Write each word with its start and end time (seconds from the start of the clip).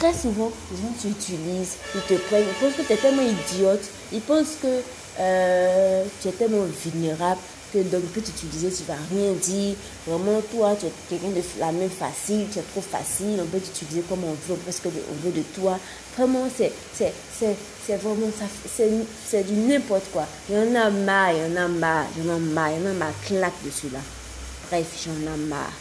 très 0.00 0.14
souvent, 0.14 0.50
les 0.72 0.78
gens 0.78 0.94
t'utilisent, 0.98 1.76
ils 1.94 2.00
te 2.00 2.14
prennent, 2.22 2.44
ils 2.48 2.54
pensent 2.54 2.74
que 2.74 2.82
tu 2.82 2.92
es 2.92 2.96
tellement 2.96 3.22
idiote, 3.22 3.84
ils 4.12 4.22
pensent 4.22 4.56
que 4.62 4.80
euh, 5.20 6.04
tu 6.22 6.28
es 6.28 6.32
tellement 6.32 6.64
vulnérable 6.84 7.40
que 7.72 7.78
donc 7.82 8.02
peut 8.14 8.22
t'utiliser, 8.22 8.70
tu 8.70 8.82
ne 8.82 8.88
vas 8.88 9.02
rien 9.10 9.32
dire. 9.32 9.76
Vraiment, 10.06 10.40
toi, 10.50 10.74
tu 10.80 10.86
es 10.86 10.92
quelqu'un 11.08 11.28
de 11.28 11.42
la 11.60 11.70
main 11.70 11.88
facile, 11.88 12.46
tu 12.50 12.58
es 12.58 12.62
trop 12.62 12.80
facile, 12.80 13.38
on 13.40 13.46
peut 13.46 13.60
t'utiliser 13.60 14.00
comme 14.08 14.24
on 14.24 14.32
veut, 14.48 14.58
parce 14.64 14.80
qu'on 14.80 14.88
veut 14.88 15.32
de 15.32 15.42
toi. 15.54 15.78
Vraiment, 16.16 16.48
c'est, 16.56 16.72
vraiment, 17.88 18.26
c'est, 19.28 19.46
du 19.46 19.52
n'importe 19.52 20.10
quoi. 20.12 20.26
Il 20.48 20.56
y 20.56 20.58
en 20.58 20.74
a 20.74 20.90
marre, 20.90 21.32
il 21.32 21.52
y 21.52 21.58
en 21.58 21.62
a 21.62 21.68
marre, 21.68 22.06
il 22.16 22.24
y 22.24 22.28
en 22.28 22.34
a 22.34 22.38
marre, 22.38 22.70
il 22.72 22.82
y 22.82 22.86
en 22.86 22.90
a 22.90 22.94
marre, 22.94 23.12
claque 23.26 23.64
dessus 23.64 23.90
là. 23.92 24.00
Bref, 24.70 24.86
j'en 25.04 25.12
ai 25.12 25.36
marre. 25.46 25.72